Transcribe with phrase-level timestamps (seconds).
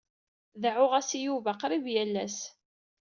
[0.61, 2.39] Deɛɛuɣ-as i Yuba qrib yal ass.